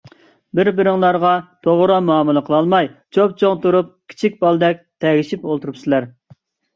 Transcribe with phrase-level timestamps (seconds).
[0.59, 1.33] بىر- بىرىڭلارغا
[1.67, 6.09] توغرا مۇئامىلە قىلالماي چوپچوڭ تۇرۇپ كىچىك بالىدەك تەگىشىپ ئولتۇرۇشۇپسىلەر.